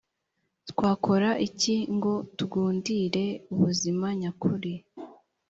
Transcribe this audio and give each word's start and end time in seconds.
twakora 0.69 1.29
iki 1.47 1.75
ngo 1.95 2.13
tugundire 2.37 3.25
ubuzima 3.53 4.07
nyakuri 4.21 4.73